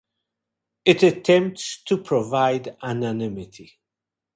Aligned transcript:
It 0.83 1.03
attempts 1.03 1.83
to 1.83 2.01
provide 2.01 2.75
anonymity. 2.81 3.77